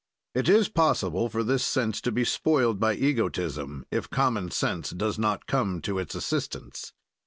[0.33, 5.19] It is possible for this sense to be spoiled by egotism, if common sense does
[5.19, 6.91] not come to its assistance.